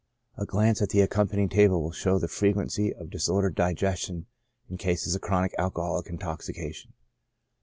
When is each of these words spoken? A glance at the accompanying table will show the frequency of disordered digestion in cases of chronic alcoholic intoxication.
A 0.35 0.47
glance 0.47 0.81
at 0.81 0.89
the 0.89 1.01
accompanying 1.01 1.47
table 1.47 1.79
will 1.79 1.91
show 1.91 2.17
the 2.17 2.27
frequency 2.27 2.91
of 2.91 3.11
disordered 3.11 3.53
digestion 3.53 4.25
in 4.67 4.77
cases 4.77 5.13
of 5.13 5.21
chronic 5.21 5.53
alcoholic 5.59 6.07
intoxication. 6.07 6.93